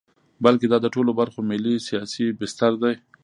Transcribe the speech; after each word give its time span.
بلکې 0.43 0.65
دا 0.71 0.77
د 0.81 0.87
ټولو 0.95 1.11
برخو 1.19 1.39
ملي 1.51 1.75
سیاسي 1.87 2.25
بستر 2.39 2.71
دی. 2.81 2.93